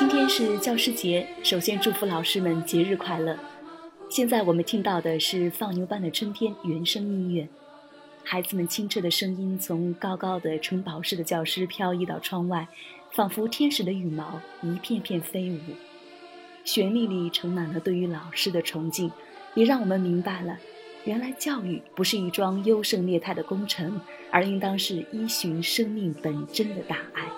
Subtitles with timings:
[0.00, 3.38] 今天是教师节，首先祝福老师们节日快乐。
[4.08, 7.46] 现在我们听到的是《放牛班的春天》原声音乐，
[8.24, 12.66] 孩子们清澈的声音从高高的城堡式的教室飘逸到窗外，
[13.10, 15.58] 仿佛天使的羽毛一片片飞舞。
[16.64, 19.12] 旋律里盛满了对于老师的崇敬，
[19.52, 20.56] 也让我们明白了，
[21.04, 27.29] 原来教育不是一桩优胜劣汰的工程，而应当是依循生命本真的大爱。